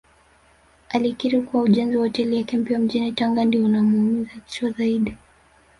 [0.89, 5.17] Alikiri kuwa ujenzi wa hoteli yake mpya mjini Tanga ndio unaomuumiza kichwa zaidi